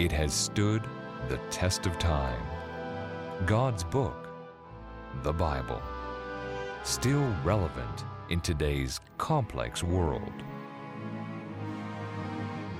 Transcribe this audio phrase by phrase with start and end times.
[0.00, 0.82] It has stood
[1.28, 2.42] the test of time.
[3.44, 4.30] God's book,
[5.22, 5.82] the Bible,
[6.84, 10.32] still relevant in today's complex world.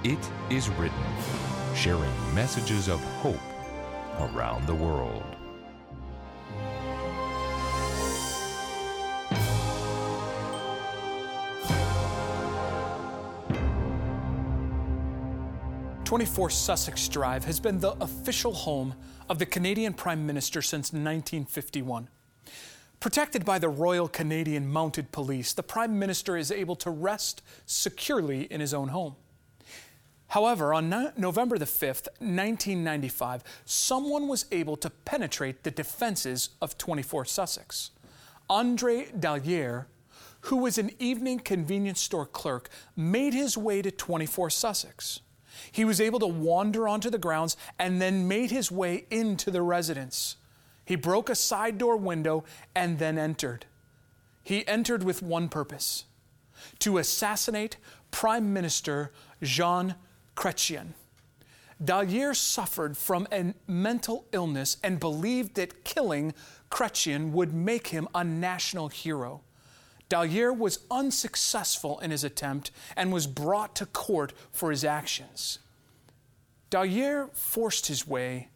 [0.02, 1.04] It is written,
[1.74, 3.36] sharing messages of hope
[4.18, 5.36] around the world.
[16.10, 18.94] Twenty-four Sussex Drive has been the official home
[19.28, 22.08] of the Canadian Prime Minister since 1951.
[22.98, 28.48] Protected by the Royal Canadian Mounted Police, the Prime Minister is able to rest securely
[28.50, 29.14] in his own home.
[30.26, 36.76] However, on no- November the 5th, 1995, someone was able to penetrate the defenses of
[36.76, 37.92] 24 Sussex.
[38.48, 39.84] Andre Dallaire,
[40.40, 45.20] who was an evening convenience store clerk, made his way to 24 Sussex.
[45.72, 49.62] He was able to wander onto the grounds and then made his way into the
[49.62, 50.36] residence.
[50.84, 53.66] He broke a side door window and then entered.
[54.42, 56.04] He entered with one purpose
[56.80, 57.76] to assassinate
[58.10, 59.12] Prime Minister
[59.42, 59.94] Jean
[60.36, 60.88] Chrétien.
[61.82, 66.34] Dallaire suffered from a mental illness and believed that killing
[66.70, 69.42] Chrétien would make him a national hero.
[70.10, 75.60] Dallaire was unsuccessful in his attempt and was brought to court for his actions.
[76.70, 78.48] Dallaire forced his way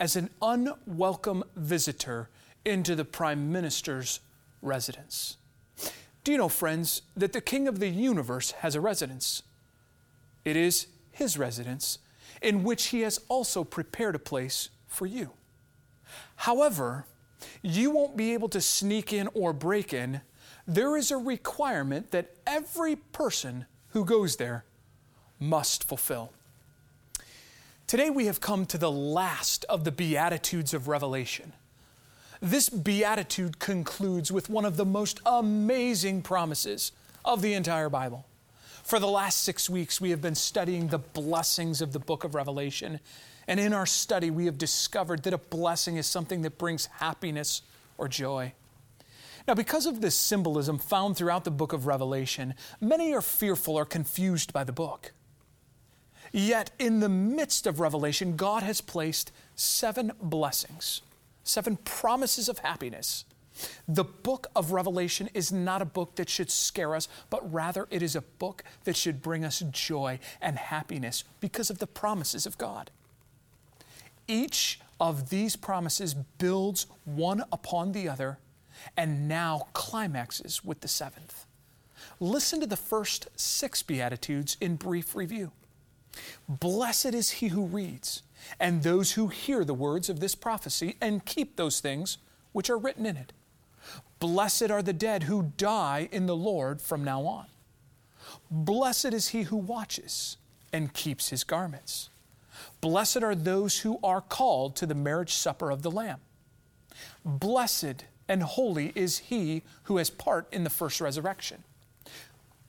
[0.00, 2.28] as an unwelcome visitor
[2.64, 4.20] into the Prime Minister's
[4.62, 5.36] residence.
[6.24, 9.42] Do you know, friends, that the King of the universe has a residence?
[10.44, 11.98] It is his residence,
[12.40, 15.30] in which he has also prepared a place for you.
[16.36, 17.06] However,
[17.60, 20.22] you won't be able to sneak in or break in.
[20.66, 24.64] There is a requirement that every person who goes there
[25.40, 26.32] must fulfill.
[27.86, 31.52] Today we have come to the last of the Beatitudes of Revelation.
[32.40, 36.92] This beatitude concludes with one of the most amazing promises
[37.24, 38.26] of the entire Bible.
[38.82, 42.34] For the last six weeks, we have been studying the blessings of the book of
[42.34, 42.98] Revelation.
[43.46, 47.62] And in our study, we have discovered that a blessing is something that brings happiness
[47.96, 48.54] or joy.
[49.48, 53.84] Now, because of this symbolism found throughout the book of Revelation, many are fearful or
[53.84, 55.12] confused by the book.
[56.32, 61.02] Yet, in the midst of Revelation, God has placed seven blessings,
[61.44, 63.24] seven promises of happiness.
[63.86, 68.02] The book of Revelation is not a book that should scare us, but rather it
[68.02, 72.56] is a book that should bring us joy and happiness because of the promises of
[72.56, 72.90] God.
[74.26, 78.38] Each of these promises builds one upon the other
[78.96, 81.46] and now climaxes with the seventh.
[82.20, 85.52] Listen to the first six Beatitudes in brief review.
[86.48, 88.22] Blessed is he who reads,
[88.60, 92.18] and those who hear the words of this prophecy and keep those things
[92.52, 93.32] which are written in it.
[94.18, 97.46] Blessed are the dead who die in the Lord from now on.
[98.50, 100.36] Blessed is he who watches
[100.72, 102.10] and keeps his garments.
[102.80, 106.20] Blessed are those who are called to the marriage supper of the Lamb.
[107.24, 111.64] Blessed and holy is he who has part in the first resurrection.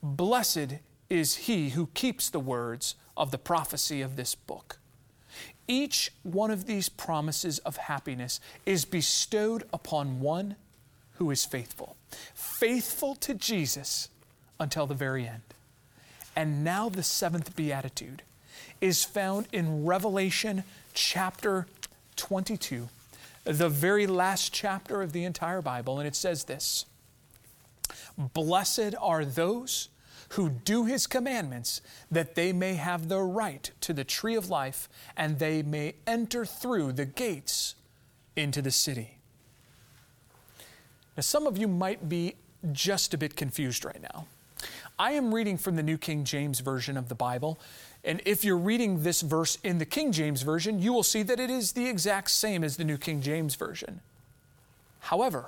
[0.02, 0.75] Blessed
[1.09, 4.78] is he who keeps the words of the prophecy of this book.
[5.68, 10.56] Each one of these promises of happiness is bestowed upon one
[11.13, 11.96] who is faithful,
[12.34, 14.09] faithful to Jesus
[14.59, 15.42] until the very end.
[16.36, 18.24] And now the seventh beatitude
[18.81, 20.63] is found in Revelation
[20.94, 21.68] chapter
[22.16, 22.90] 22,
[23.44, 26.86] the very last chapter of the entire Bible, and it says this
[28.18, 29.90] Blessed are those
[30.30, 34.90] who do his commandments, that they may have the right to the tree of life
[35.16, 37.76] and they may enter through the gates
[38.36, 39.18] into the city.
[41.16, 42.36] Now, some of you might be
[42.72, 44.25] just a bit confused right now.
[44.98, 47.60] I am reading from the New King James Version of the Bible,
[48.04, 51.40] and if you're reading this verse in the King James Version, you will see that
[51.40, 54.02] it is the exact same as the New King James Version.
[55.00, 55.46] However,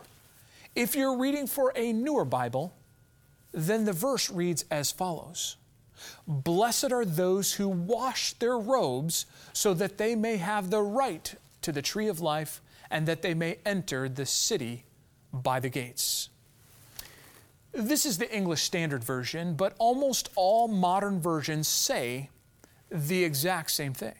[0.73, 2.73] if you're reading for a newer Bible,
[3.53, 5.57] then the verse reads as follows
[6.27, 11.71] Blessed are those who wash their robes so that they may have the right to
[11.71, 14.83] the tree of life and that they may enter the city
[15.33, 16.29] by the gates.
[17.71, 22.29] This is the English Standard Version, but almost all modern versions say
[22.95, 24.15] the exact same thing.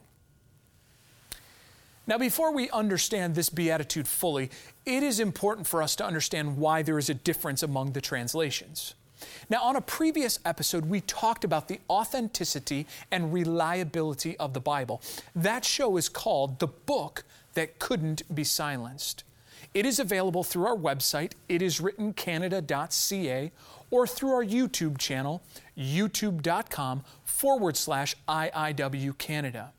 [2.08, 4.52] Now, before we understand this beatitude fully,
[4.86, 8.94] it is important for us to understand why there is a difference among the translations.
[9.50, 15.02] Now, on a previous episode, we talked about the authenticity and reliability of the Bible.
[15.36, 17.24] That show is called The Book
[17.56, 19.24] That Couldn't Be Silenced.
[19.76, 23.52] It is available through our website, itiswrittencanada.ca,
[23.92, 25.44] or through our YouTube channel,
[25.78, 29.74] youtube.com forward slash IIW Canada.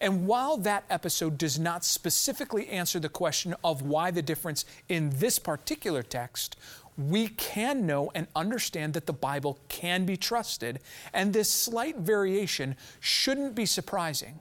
[0.00, 5.10] And while that episode does not specifically answer the question of why the difference in
[5.10, 6.56] this particular text,
[6.96, 10.80] we can know and understand that the Bible can be trusted,
[11.12, 14.40] and this slight variation shouldn't be surprising.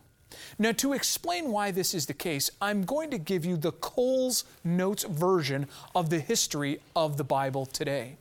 [0.57, 4.43] Now, to explain why this is the case, I'm going to give you the Coles
[4.63, 8.17] Notes version of the history of the Bible today.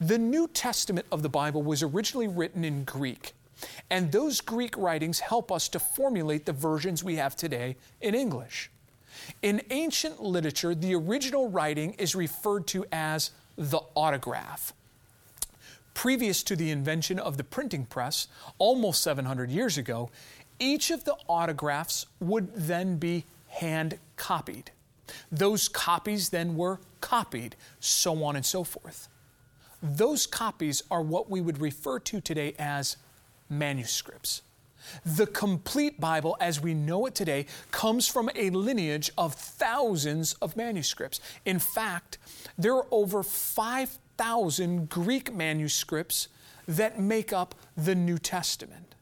[0.00, 3.32] The New Testament of the Bible was originally written in Greek,
[3.90, 8.70] and those Greek writings help us to formulate the versions we have today in English.
[9.42, 14.72] In ancient literature, the original writing is referred to as the autograph.
[15.94, 18.26] Previous to the invention of the printing press,
[18.58, 20.10] almost 700 years ago,
[20.58, 24.70] each of the autographs would then be hand copied.
[25.30, 29.08] Those copies then were copied, so on and so forth.
[29.82, 32.96] Those copies are what we would refer to today as
[33.50, 34.42] manuscripts.
[35.04, 40.56] The complete Bible, as we know it today, comes from a lineage of thousands of
[40.56, 41.20] manuscripts.
[41.44, 42.18] In fact,
[42.58, 46.28] there are over 5,000 Greek manuscripts
[46.66, 48.93] that make up the New Testament.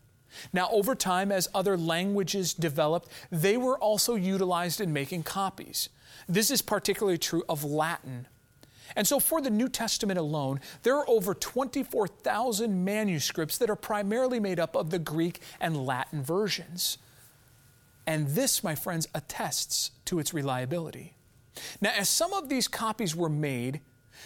[0.52, 5.88] Now, over time, as other languages developed, they were also utilized in making copies.
[6.28, 8.26] This is particularly true of Latin.
[8.94, 14.40] And so, for the New Testament alone, there are over 24,000 manuscripts that are primarily
[14.40, 16.98] made up of the Greek and Latin versions.
[18.06, 21.14] And this, my friends, attests to its reliability.
[21.80, 23.80] Now, as some of these copies were made,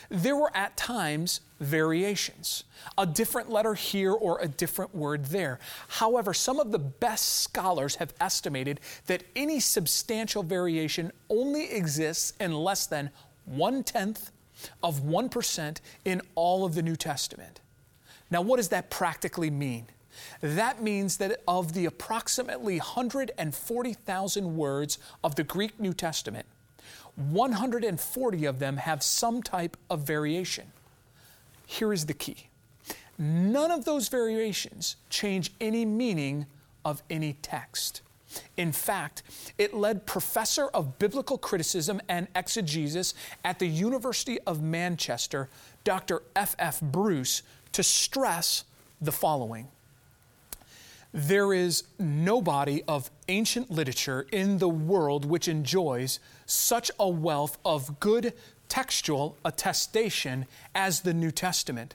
[0.08, 2.64] there were at times variations,
[2.98, 5.58] a different letter here or a different word there.
[5.88, 12.52] However, some of the best scholars have estimated that any substantial variation only exists in
[12.52, 13.10] less than
[13.44, 14.32] one tenth
[14.82, 17.60] of 1% in all of the New Testament.
[18.30, 19.86] Now, what does that practically mean?
[20.40, 26.46] That means that of the approximately 140,000 words of the Greek New Testament,
[27.16, 30.72] 140 of them have some type of variation.
[31.66, 32.48] Here is the key
[33.18, 36.46] none of those variations change any meaning
[36.84, 38.02] of any text.
[38.56, 39.22] In fact,
[39.56, 43.14] it led professor of biblical criticism and exegesis
[43.44, 45.48] at the University of Manchester,
[45.84, 46.22] Dr.
[46.34, 46.54] F.
[46.58, 46.80] F.
[46.80, 47.42] Bruce,
[47.72, 48.64] to stress
[49.00, 49.68] the following
[51.18, 57.56] There is no body of ancient literature in the world which enjoys such a wealth
[57.64, 58.34] of good
[58.68, 61.94] textual attestation as the New Testament.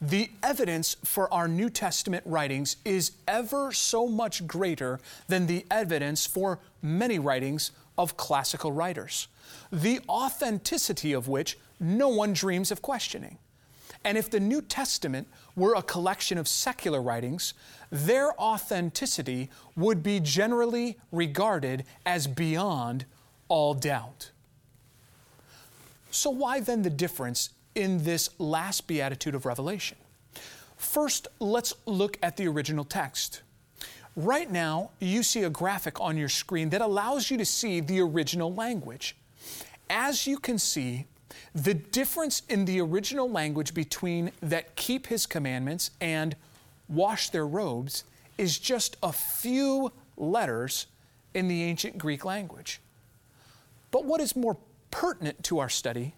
[0.00, 6.24] The evidence for our New Testament writings is ever so much greater than the evidence
[6.24, 9.26] for many writings of classical writers,
[9.72, 13.38] the authenticity of which no one dreams of questioning.
[14.04, 17.52] And if the New Testament were a collection of secular writings,
[17.90, 23.04] their authenticity would be generally regarded as beyond
[23.48, 24.30] all doubt.
[26.10, 29.98] So, why then the difference in this last beatitude of Revelation?
[30.76, 33.42] First, let's look at the original text.
[34.16, 38.00] Right now, you see a graphic on your screen that allows you to see the
[38.00, 39.16] original language.
[39.88, 41.06] As you can see,
[41.54, 46.36] the difference in the original language between that keep his commandments and
[46.88, 48.04] wash their robes
[48.38, 50.86] is just a few letters
[51.34, 52.80] in the ancient Greek language.
[53.90, 54.56] But what is more
[54.90, 56.14] pertinent to our study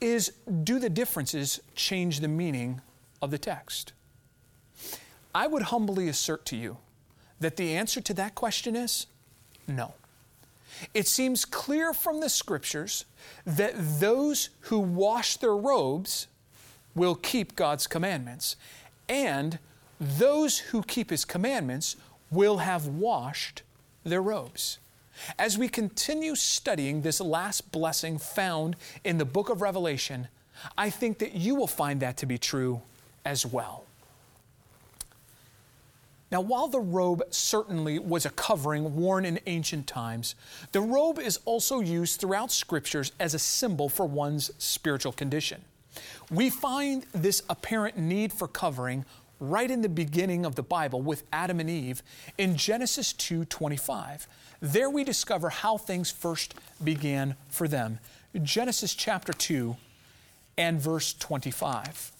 [0.00, 0.32] is
[0.64, 2.80] do the differences change the meaning
[3.20, 3.92] of the text?
[5.34, 6.78] I would humbly assert to you
[7.40, 9.06] that the answer to that question is
[9.66, 9.94] no.
[10.94, 13.04] It seems clear from the scriptures
[13.44, 16.26] that those who wash their robes
[16.94, 18.56] will keep God's commandments,
[19.08, 19.58] and
[20.00, 21.96] those who keep His commandments
[22.30, 23.62] will have washed
[24.04, 24.78] their robes.
[25.38, 30.28] As we continue studying this last blessing found in the book of Revelation,
[30.76, 32.82] I think that you will find that to be true
[33.24, 33.84] as well.
[36.32, 40.34] Now, while the robe certainly was a covering worn in ancient times,
[40.72, 45.62] the robe is also used throughout scriptures as a symbol for one's spiritual condition.
[46.30, 49.04] We find this apparent need for covering
[49.40, 52.02] right in the beginning of the Bible with Adam and Eve
[52.38, 54.26] in Genesis 2:25.
[54.60, 57.98] There we discover how things first began for them.
[58.42, 59.76] Genesis chapter 2
[60.56, 62.12] and verse 25.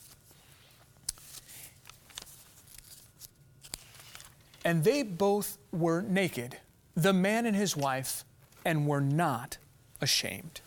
[4.65, 6.59] And they both were naked,
[6.95, 8.25] the man and his wife,
[8.65, 9.59] and were not
[10.01, 10.61] ashamed.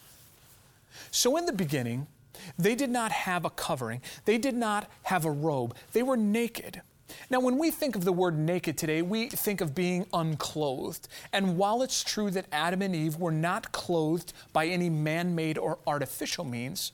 [1.12, 2.08] So in the beginning,
[2.58, 6.82] they did not have a covering, they did not have a robe, they were naked.
[7.30, 11.08] Now, when we think of the word naked today, we think of being unclothed.
[11.32, 15.58] And while it's true that Adam and Eve were not clothed by any man made
[15.58, 16.92] or artificial means,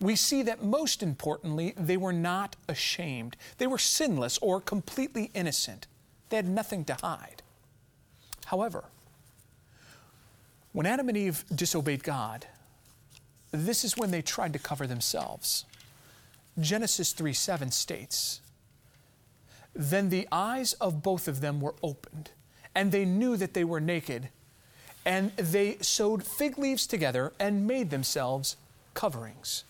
[0.00, 3.36] we see that most importantly, they were not ashamed.
[3.58, 5.86] They were sinless or completely innocent.
[6.28, 7.42] They had nothing to hide.
[8.46, 8.84] However,
[10.72, 12.46] when Adam and Eve disobeyed God,
[13.50, 15.64] this is when they tried to cover themselves.
[16.60, 18.40] Genesis 3 7 states,
[19.74, 22.30] Then the eyes of both of them were opened,
[22.74, 24.28] and they knew that they were naked,
[25.04, 28.56] and they sewed fig leaves together and made themselves
[28.94, 29.64] coverings.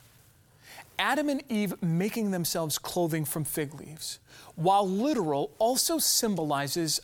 [0.98, 4.18] Adam and Eve making themselves clothing from fig leaves,
[4.56, 7.00] while literal, also symbolizes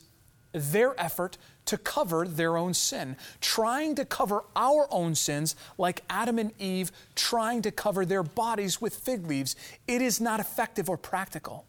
[0.53, 1.37] their effort
[1.67, 6.93] to cover their own sin, trying to cover our own sins like Adam and Eve
[7.15, 9.57] trying to cover their bodies with fig leaves.
[9.87, 11.65] It is not effective or practical.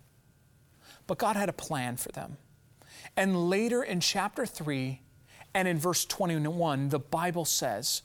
[1.08, 2.38] But God had a plan for them.
[3.16, 5.02] And later in chapter 3
[5.54, 8.02] and in verse 21, the Bible says,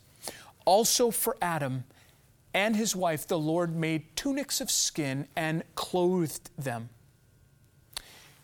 [0.65, 1.85] Also for Adam
[2.53, 6.91] and his wife, the Lord made tunics of skin and clothed them.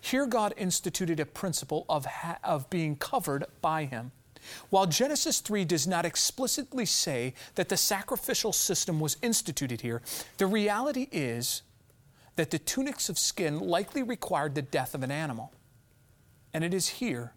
[0.06, 4.12] Here, God instituted a principle of, ha- of being covered by Him.
[4.70, 10.02] While Genesis 3 does not explicitly say that the sacrificial system was instituted here,
[10.38, 11.62] the reality is
[12.36, 15.52] that the tunics of skin likely required the death of an animal.
[16.54, 17.32] And it is here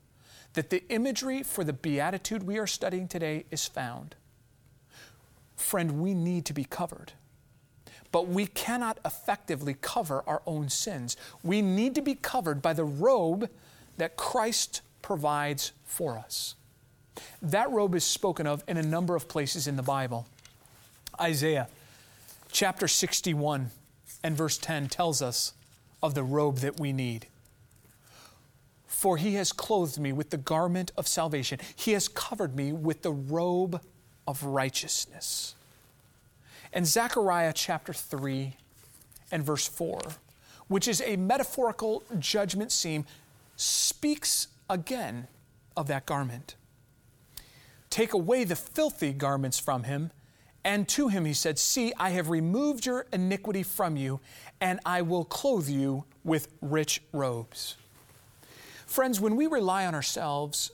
[0.54, 4.14] that the imagery for the beatitude we are studying today is found.
[5.60, 7.14] Friend, we need to be covered
[8.12, 11.16] but we cannot effectively cover our own sins.
[11.44, 13.50] We need to be covered by the robe
[13.98, 16.56] that Christ provides for us.
[17.42, 20.28] That robe is spoken of in a number of places in the Bible.
[21.20, 21.68] Isaiah
[22.52, 23.72] chapter 61
[24.24, 25.54] and verse 10 tells us
[26.02, 27.28] of the robe that we need.
[28.88, 33.02] For he has clothed me with the garment of salvation, he has covered me with
[33.02, 33.82] the robe
[34.30, 35.56] of righteousness.
[36.72, 38.56] And Zechariah chapter 3
[39.32, 40.00] and verse 4,
[40.68, 43.08] which is a metaphorical judgment scene,
[43.56, 45.28] speaks again
[45.76, 46.54] of that garment.
[47.90, 50.12] Take away the filthy garments from him.
[50.64, 54.20] And to him he said, See, I have removed your iniquity from you,
[54.62, 57.78] and I will clothe you with rich robes.
[58.86, 60.70] Friends, when we rely on ourselves,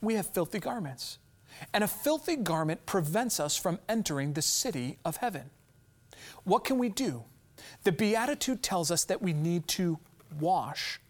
[0.00, 1.18] we have filthy garments
[1.72, 5.50] and a filthy garment prevents us from entering the city of heaven.
[6.44, 7.24] What can we do?
[7.84, 9.98] The Beatitude tells us that we need to
[10.40, 11.00] wash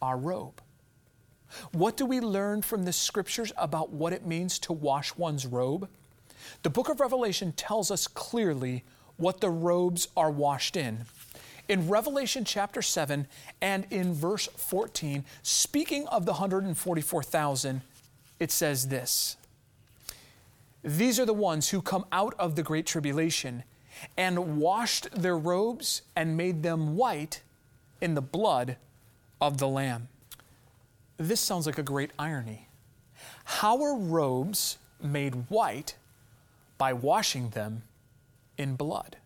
[0.00, 0.60] our robe.
[1.72, 5.88] What do we learn from the scriptures about what it means to wash one's robe?
[6.62, 8.84] The book of Revelation tells us clearly
[9.16, 11.06] what the robes are washed in.
[11.68, 13.26] In Revelation chapter 7
[13.60, 17.80] and in verse 14, speaking of the 144,000,
[18.38, 19.36] it says this
[20.86, 23.64] these are the ones who come out of the great tribulation
[24.16, 27.42] and washed their robes and made them white
[28.00, 28.76] in the blood
[29.40, 30.06] of the Lamb.
[31.16, 32.68] This sounds like a great irony.
[33.44, 35.96] How are robes made white
[36.78, 37.82] by washing them
[38.56, 39.16] in blood?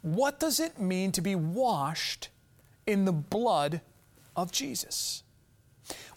[0.00, 2.28] What does it mean to be washed
[2.86, 3.80] in the blood
[4.36, 5.24] of Jesus?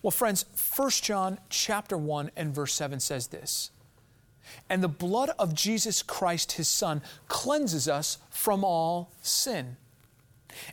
[0.04, 3.72] Well, friends, 1 John chapter 1 and verse 7 says this
[4.70, 9.78] and the blood of Jesus Christ, his Son, cleanses us from all sin.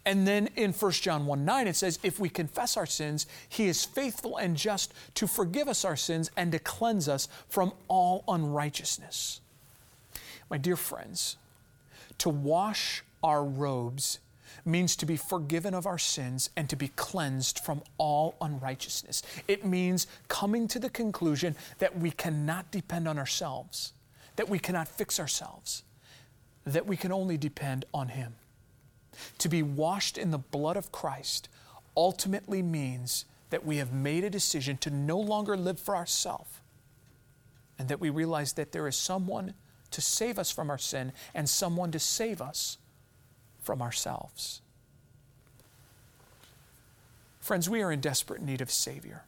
[0.05, 3.67] And then in 1 John 1 9, it says, If we confess our sins, he
[3.67, 8.25] is faithful and just to forgive us our sins and to cleanse us from all
[8.29, 9.41] unrighteousness.
[10.49, 11.37] My dear friends,
[12.19, 14.19] to wash our robes
[14.65, 19.23] means to be forgiven of our sins and to be cleansed from all unrighteousness.
[19.49, 23.93] It means coming to the conclusion that we cannot depend on ourselves,
[24.37, 25.83] that we cannot fix ourselves,
[26.65, 28.35] that we can only depend on Him.
[29.39, 31.49] To be washed in the blood of Christ
[31.97, 36.61] ultimately means that we have made a decision to no longer live for ourselves
[37.79, 39.55] and that we realize that there is someone
[39.91, 42.79] to save us from our sin and someone to save us
[43.63, 44.61] from ourselves.
[47.41, 49.23] Friends, we are in desperate need of Savior.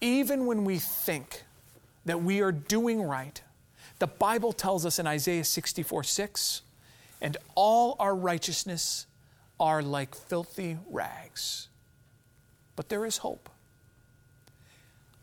[0.00, 1.42] Even when we think
[2.04, 3.42] that we are doing right,
[3.98, 6.62] the Bible tells us in Isaiah 64 6,
[7.20, 9.06] and all our righteousness
[9.58, 11.68] are like filthy rags.
[12.76, 13.50] But there is hope.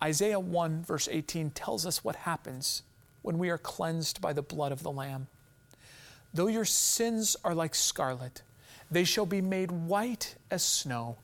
[0.03, 2.83] Isaiah 1, verse 18, tells us what happens
[3.23, 5.27] when we are cleansed by the blood of the Lamb.
[6.33, 8.41] Though your sins are like scarlet,
[8.91, 11.17] they shall be made white as snow.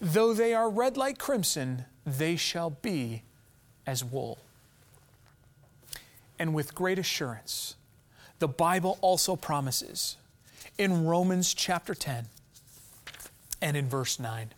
[0.00, 3.22] Though they are red like crimson, they shall be
[3.86, 4.38] as wool.
[6.38, 7.76] And with great assurance,
[8.38, 10.16] the Bible also promises
[10.76, 12.26] in Romans chapter 10
[13.62, 14.50] and in verse 9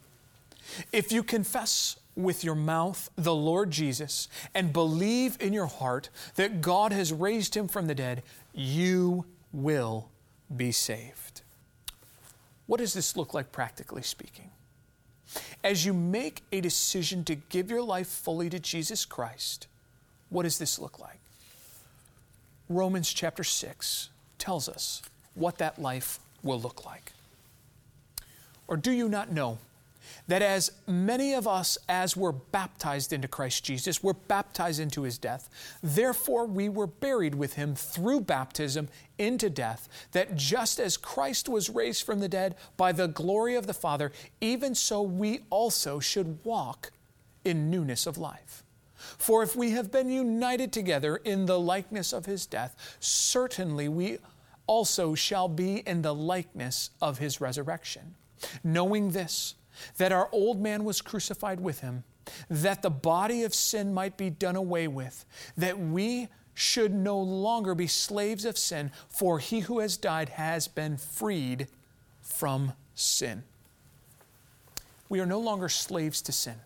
[0.93, 6.61] if you confess with your mouth the Lord Jesus and believe in your heart that
[6.61, 8.23] God has raised him from the dead,
[8.55, 10.09] you will
[10.55, 11.43] be saved.
[12.67, 14.51] What does this look like practically speaking?
[15.65, 19.67] As you make a decision to give your life fully to Jesus Christ,
[20.29, 21.19] what does this look like?
[22.69, 25.03] Romans chapter 6 tells us
[25.35, 27.13] what that life will look like.
[28.69, 29.59] Or do you not know
[30.29, 35.19] that as many of us as were baptized into Christ Jesus were baptized into his
[35.19, 35.49] death,
[35.83, 41.71] therefore we were buried with him through baptism into death, that just as Christ was
[41.71, 46.39] raised from the dead by the glory of the Father, even so we also should
[46.45, 46.91] walk
[47.45, 48.65] in newness of life.
[48.97, 54.19] For if we have been united together in the likeness of his death, certainly we
[54.67, 58.17] also shall be in the likeness of his resurrection.
[58.65, 59.55] Knowing this,
[59.97, 62.05] that our old man was crucified with him,
[62.51, 65.25] that the body of sin might be done away with,
[65.57, 70.69] that we should no longer be slaves of sin, for he who has died has
[70.69, 71.69] been freed
[72.23, 73.43] from sin.
[75.09, 76.57] We are no longer slaves to sin.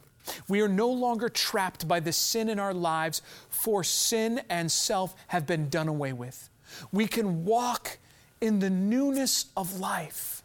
[0.48, 5.14] We are no longer trapped by the sin in our lives, for sin and self
[5.28, 6.48] have been done away with.
[6.92, 7.98] We can walk
[8.40, 10.39] in the newness of life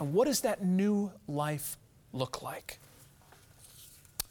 [0.00, 1.76] and what does that new life
[2.12, 2.78] look like?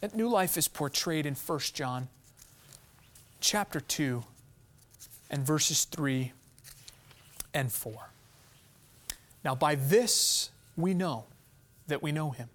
[0.02, 2.08] That new life is portrayed in 1 John
[3.40, 4.24] chapter 2
[5.30, 6.32] and verses 3
[7.54, 8.10] and 4.
[9.44, 11.26] Now, by this we know
[11.88, 12.50] that we know him,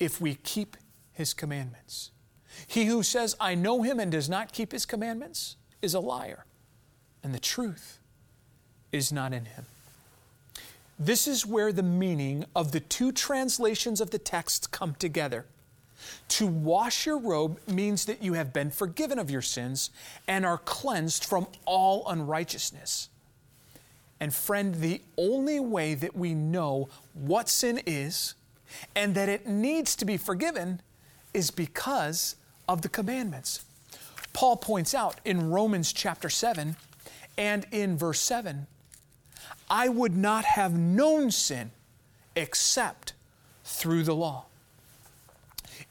[0.00, 0.76] if we keep
[1.12, 2.10] his commandments.
[2.66, 6.44] He who says, I know him and does not keep his commandments is a liar,
[7.22, 7.98] and the truth
[8.92, 9.66] is not in him.
[10.98, 15.44] This is where the meaning of the two translations of the text come together.
[16.28, 19.90] To wash your robe means that you have been forgiven of your sins
[20.26, 23.08] and are cleansed from all unrighteousness.
[24.20, 28.34] And friend, the only way that we know what sin is
[28.94, 30.80] and that it needs to be forgiven
[31.34, 32.36] is because
[32.68, 33.64] of the commandments.
[34.32, 36.76] Paul points out in Romans chapter 7
[37.36, 38.66] and in verse 7
[39.68, 41.70] I would not have known sin
[42.34, 43.14] except
[43.64, 44.46] through the law.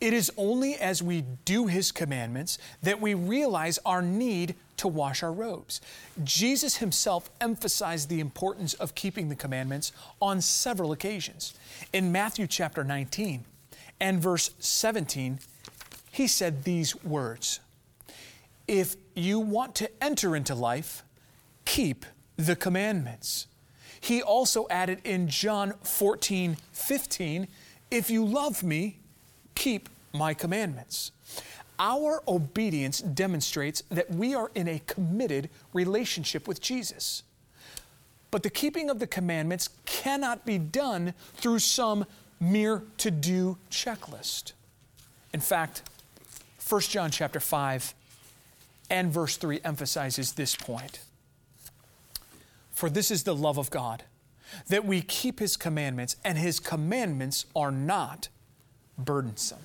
[0.01, 5.23] It is only as we do His commandments that we realize our need to wash
[5.23, 5.79] our robes.
[6.23, 11.53] Jesus Himself emphasized the importance of keeping the commandments on several occasions.
[11.93, 13.45] In Matthew chapter 19
[13.99, 15.39] and verse 17,
[16.11, 17.59] He said these words
[18.67, 21.03] If you want to enter into life,
[21.63, 22.05] keep
[22.37, 23.47] the commandments.
[24.05, 27.47] He also added in John 14, 15,
[27.89, 28.99] If you love me,
[29.55, 31.11] keep my commandments.
[31.79, 37.23] Our obedience demonstrates that we are in a committed relationship with Jesus.
[38.29, 42.05] But the keeping of the commandments cannot be done through some
[42.39, 44.53] mere to do checklist.
[45.33, 45.81] In fact,
[46.69, 47.95] 1 John chapter 5
[48.91, 50.99] and verse 3 emphasizes this point.
[52.75, 54.03] For this is the love of God,
[54.67, 58.27] that we keep His commandments, and His commandments are not
[58.97, 59.61] burdensome.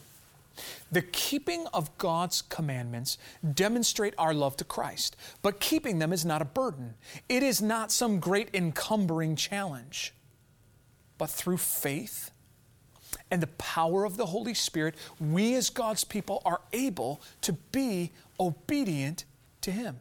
[0.93, 3.19] The keeping of God's commandments
[3.55, 6.95] demonstrate our love to Christ, but keeping them is not a burden.
[7.29, 10.15] It is not some great encumbering challenge.
[11.19, 12.31] But through faith
[13.31, 18.13] and the power of the Holy Spirit, we as God's people are able to be
[18.39, 19.25] obedient
[19.63, 20.01] to Him.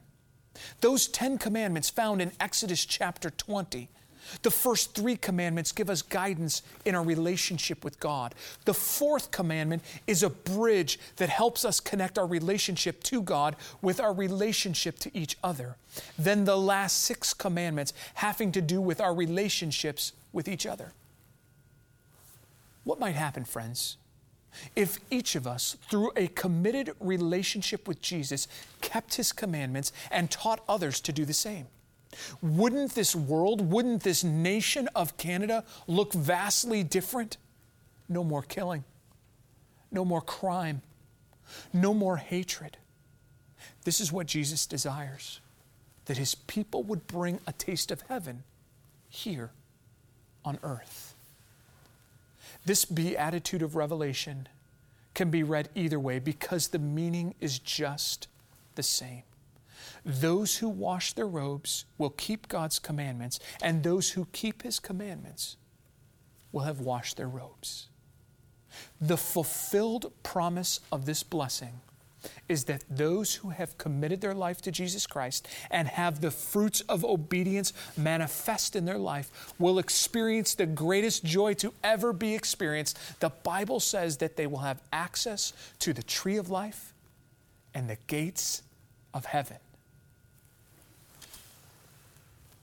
[0.81, 3.89] Those Ten Commandments found in Exodus chapter 20.
[4.41, 8.35] The first three commandments give us guidance in our relationship with God.
[8.65, 13.99] The fourth commandment is a bridge that helps us connect our relationship to God with
[13.99, 15.75] our relationship to each other.
[16.17, 20.93] Then the last six commandments having to do with our relationships with each other.
[22.83, 23.97] What might happen, friends,
[24.75, 28.47] if each of us, through a committed relationship with Jesus,
[28.81, 31.67] kept his commandments and taught others to do the same,
[32.41, 37.37] wouldn't this world, wouldn't this nation of Canada look vastly different?
[38.07, 38.83] No more killing,
[39.91, 40.81] no more crime,
[41.71, 42.77] no more hatred.
[43.83, 45.39] This is what Jesus desires
[46.05, 48.43] that his people would bring a taste of heaven
[49.09, 49.51] here
[50.43, 51.08] on earth.
[52.69, 54.47] This beatitude of Revelation
[55.15, 58.27] can be read either way because the meaning is just
[58.75, 59.23] the same.
[60.05, 65.57] Those who wash their robes will keep God's commandments, and those who keep His commandments
[66.51, 67.87] will have washed their robes.
[69.01, 71.81] The fulfilled promise of this blessing
[72.47, 76.81] is that those who have committed their life to Jesus Christ and have the fruits
[76.81, 82.97] of obedience manifest in their life will experience the greatest joy to ever be experienced.
[83.19, 86.93] The Bible says that they will have access to the tree of life
[87.73, 88.63] and the gates
[89.13, 89.57] of heaven.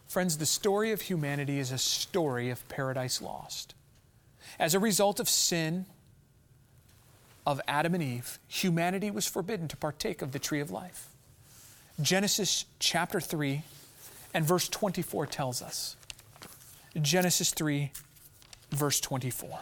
[0.09, 3.75] Friends, the story of humanity is a story of paradise lost.
[4.59, 5.87] As a result of sin
[7.47, 11.09] of Adam and Eve, humanity was forbidden to partake of the tree of life.
[12.03, 13.63] Genesis chapter 3
[14.35, 15.97] and verse 24 tells us.
[17.01, 17.93] Genesis 3,
[18.71, 19.61] verse 24.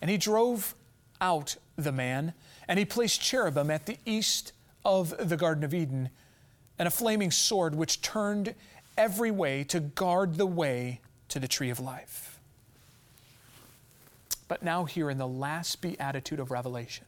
[0.00, 0.74] And he drove
[1.20, 2.34] out the man,
[2.68, 4.52] and he placed cherubim at the east
[4.84, 6.10] of the Garden of Eden,
[6.78, 8.54] and a flaming sword which turned
[8.96, 12.33] every way to guard the way to the tree of life.
[14.48, 17.06] But now, here in the last beatitude of Revelation,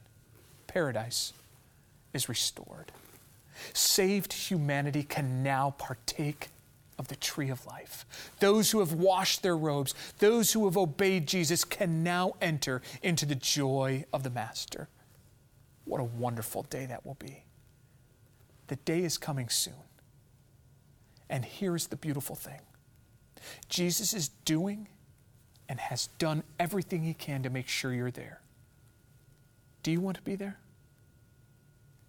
[0.65, 1.33] paradise
[2.13, 2.91] is restored.
[3.73, 6.49] Saved humanity can now partake
[6.97, 8.05] of the tree of life.
[8.39, 13.25] Those who have washed their robes, those who have obeyed Jesus, can now enter into
[13.25, 14.87] the joy of the Master.
[15.85, 17.43] What a wonderful day that will be.
[18.67, 19.73] The day is coming soon.
[21.29, 22.61] And here's the beautiful thing
[23.69, 24.87] Jesus is doing
[25.69, 28.39] and has done everything he can to make sure you're there.
[29.83, 30.57] Do you want to be there?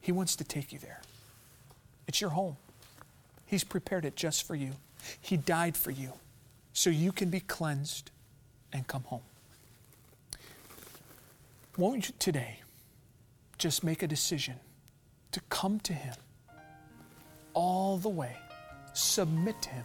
[0.01, 1.01] He wants to take you there.
[2.07, 2.57] It's your home.
[3.47, 4.73] He's prepared it just for you.
[5.21, 6.13] He died for you
[6.73, 8.11] so you can be cleansed
[8.73, 9.23] and come home.
[11.77, 12.61] Won't you today
[13.59, 14.55] just make a decision
[15.33, 16.15] to come to Him
[17.55, 18.37] all the way?
[18.99, 19.85] submit to Him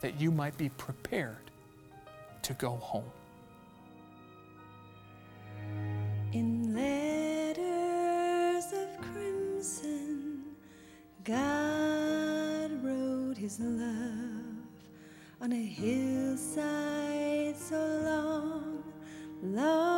[0.00, 1.50] that you might be prepared
[2.42, 3.10] to go home.
[6.32, 10.44] In letters of crimson,
[11.24, 14.66] God wrote His love
[15.40, 18.82] on a hillside so long,
[19.42, 19.91] long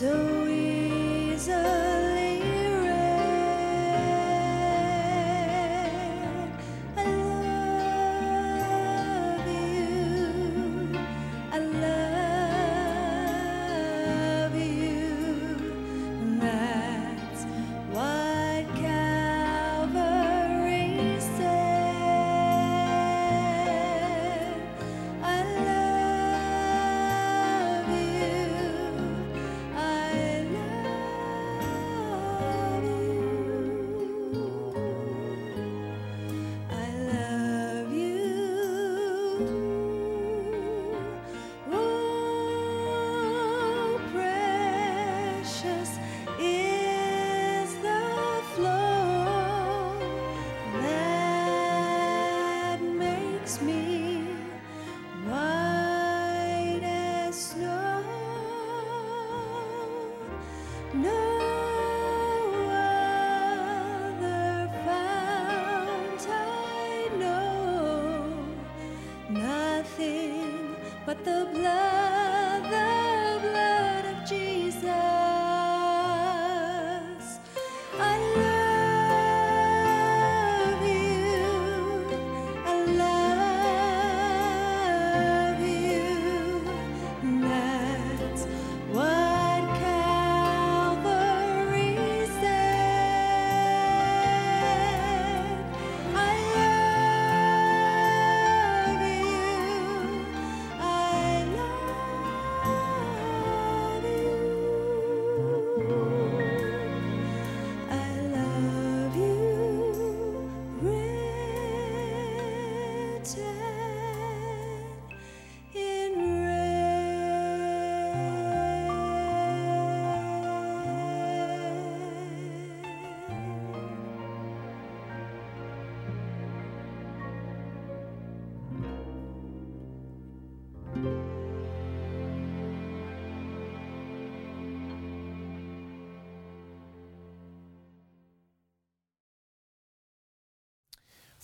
[0.00, 0.27] so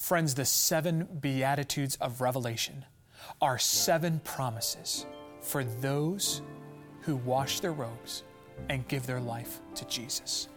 [0.04, 2.84] Friends, the seven Beatitudes of Revelation
[3.40, 5.06] are seven promises
[5.40, 6.42] for those
[7.00, 8.22] who wash their robes
[8.68, 10.48] and give their life to Jesus.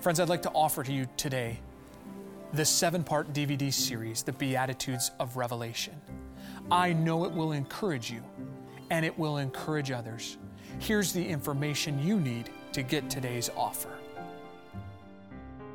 [0.00, 1.60] Friends, I'd like to offer to you today
[2.54, 5.94] the seven part DVD series, The Beatitudes of Revelation.
[6.72, 8.24] I know it will encourage you
[8.90, 10.38] and it will encourage others.
[10.80, 13.96] Here's the information you need to get today's offer.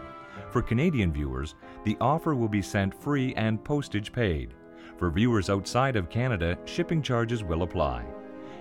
[0.50, 1.56] For Canadian viewers,
[1.86, 4.54] the offer will be sent free and postage paid.
[4.98, 8.04] For viewers outside of Canada, shipping charges will apply.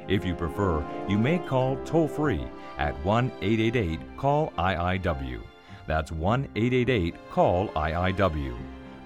[0.07, 2.46] If you prefer, you may call toll free
[2.79, 5.40] at 1 888 CALL IIW.
[5.88, 8.57] That's 1 888 CALL IIW.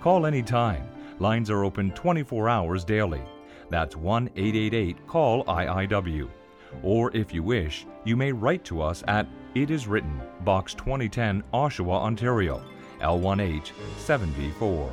[0.05, 0.87] Call anytime.
[1.19, 3.23] Lines are open 24 hours daily.
[3.71, 6.29] That's 1 888 CALL IIW.
[6.83, 11.43] Or if you wish, you may write to us at It Is Written, Box 2010,
[11.55, 12.63] Oshawa, Ontario,
[13.01, 14.91] L1H 7V4.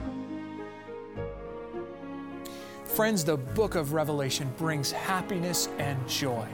[2.86, 6.48] Friends, the book of Revelation brings happiness and joy.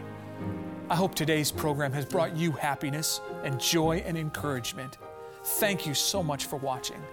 [0.90, 4.98] I hope today's program has brought you happiness and joy and encouragement.
[5.44, 7.04] Thank you so much for watching.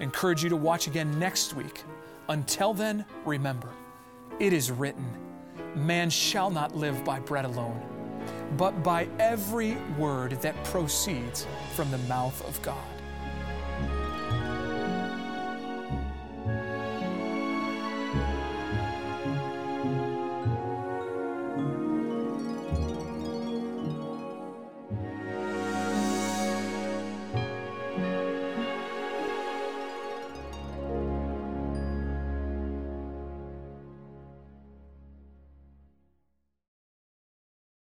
[0.00, 1.84] Encourage you to watch again next week.
[2.28, 3.68] Until then, remember,
[4.38, 5.06] it is written,
[5.74, 7.80] Man shall not live by bread alone,
[8.56, 12.99] but by every word that proceeds from the mouth of God.